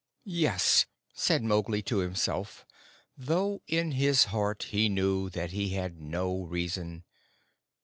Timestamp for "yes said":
0.25-1.43